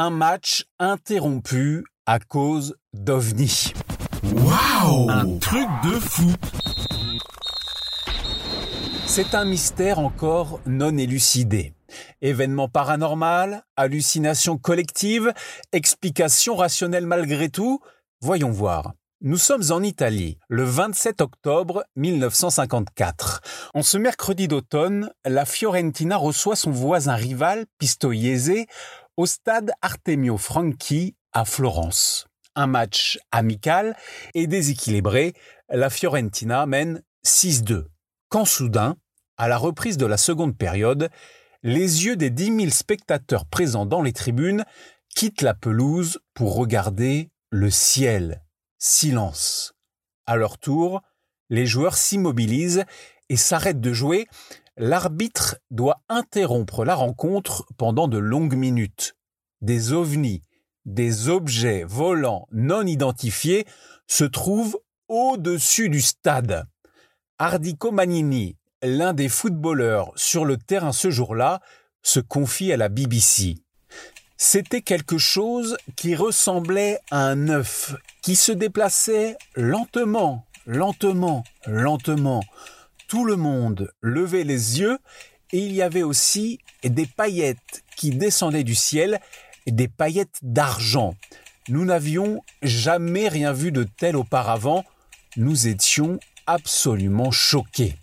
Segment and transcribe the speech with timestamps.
[0.00, 3.72] Un match interrompu à cause d'OVNI.
[4.32, 6.30] Waouh Un truc de fou
[9.06, 11.74] C'est un mystère encore non élucidé.
[12.22, 15.32] Événement paranormal, hallucination collective,
[15.72, 17.80] explication rationnelle malgré tout
[18.20, 18.92] Voyons voir.
[19.20, 23.40] Nous sommes en Italie, le 27 octobre 1954.
[23.74, 28.66] En ce mercredi d'automne, la Fiorentina reçoit son voisin rival, Pistoiese,
[29.18, 32.28] au stade Artemio Franchi à Florence.
[32.54, 33.96] Un match amical
[34.34, 35.34] et déséquilibré,
[35.68, 37.86] la Fiorentina mène 6-2.
[38.28, 38.96] Quand soudain,
[39.36, 41.10] à la reprise de la seconde période,
[41.64, 44.64] les yeux des 10 000 spectateurs présents dans les tribunes
[45.16, 48.44] quittent la pelouse pour regarder le ciel
[48.78, 49.74] silence.
[50.26, 51.02] À leur tour,
[51.50, 52.84] les joueurs s'immobilisent
[53.30, 54.28] et s'arrêtent de jouer.
[54.78, 59.16] L'arbitre doit interrompre la rencontre pendant de longues minutes.
[59.60, 60.42] Des ovnis,
[60.84, 63.66] des objets volants non identifiés
[64.06, 66.64] se trouvent au-dessus du stade.
[67.38, 71.60] Ardico Magnini, l'un des footballeurs sur le terrain ce jour-là,
[72.02, 73.56] se confie à la BBC.
[74.36, 82.44] C'était quelque chose qui ressemblait à un œuf qui se déplaçait lentement, lentement, lentement.
[83.08, 84.98] Tout le monde levait les yeux
[85.52, 89.18] et il y avait aussi des paillettes qui descendaient du ciel,
[89.66, 91.14] des paillettes d'argent.
[91.68, 94.84] Nous n'avions jamais rien vu de tel auparavant.
[95.36, 97.96] Nous étions absolument choqués.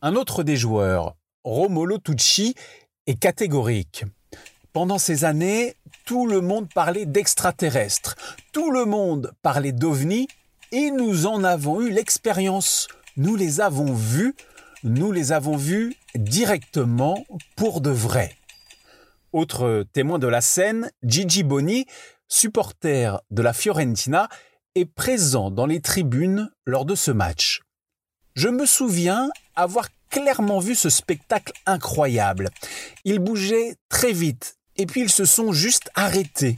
[0.00, 2.54] Un autre des joueurs, Romolo Tucci,
[3.06, 4.04] est catégorique.
[4.72, 5.74] Pendant ces années,
[6.06, 8.16] tout le monde parlait d'extraterrestres,
[8.52, 10.28] tout le monde parlait d'ovnis,
[10.72, 12.88] et nous en avons eu l'expérience.
[13.18, 14.36] Nous les avons vus,
[14.84, 18.36] nous les avons vus directement pour de vrai.
[19.32, 21.86] Autre témoin de la scène, Gigi Boni,
[22.28, 24.28] supporter de la Fiorentina,
[24.76, 27.62] est présent dans les tribunes lors de ce match.
[28.36, 32.50] Je me souviens avoir clairement vu ce spectacle incroyable.
[33.02, 36.54] Il bougeait très vite, et puis ils se sont juste arrêtés.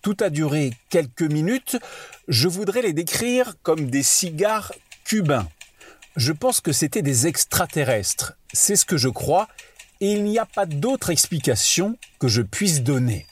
[0.00, 1.76] Tout a duré quelques minutes.
[2.28, 4.72] Je voudrais les décrire comme des cigares
[5.04, 5.46] cubains.
[6.18, 8.32] Je pense que c'était des extraterrestres.
[8.52, 9.46] C'est ce que je crois.
[10.00, 13.24] Et il n'y a pas d'autre explication que je puisse donner.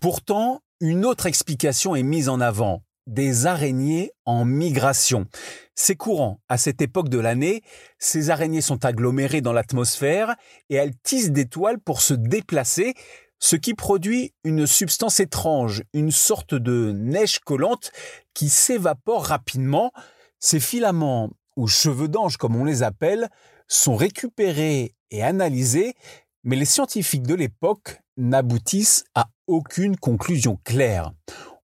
[0.00, 2.82] Pourtant, une autre explication est mise en avant.
[3.06, 5.26] Des araignées en migration.
[5.74, 7.62] C'est courant à cette époque de l'année.
[7.98, 10.36] Ces araignées sont agglomérées dans l'atmosphère
[10.70, 12.94] et elles tissent des toiles pour se déplacer
[13.40, 17.92] ce qui produit une substance étrange, une sorte de neige collante
[18.32, 19.92] qui s'évapore rapidement.
[20.38, 23.28] Ces filaments, ou cheveux d'ange comme on les appelle,
[23.68, 25.94] sont récupérés et analysés,
[26.42, 31.12] mais les scientifiques de l'époque n'aboutissent à aucune conclusion claire.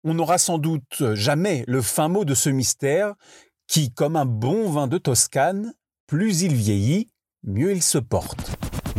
[0.03, 3.13] On n'aura sans doute jamais le fin mot de ce mystère
[3.67, 5.73] qui, comme un bon vin de Toscane,
[6.07, 7.07] plus il vieillit,
[7.43, 8.57] mieux il se porte.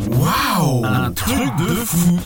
[0.09, 2.19] Waouh Un truc de fou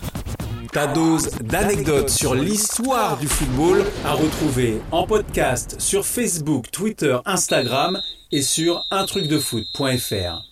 [0.72, 8.00] ta dose d'anecdotes sur l'histoire du football à retrouver en podcast sur Facebook, Twitter, Instagram
[8.31, 10.49] et sur untrucdefoot.fr.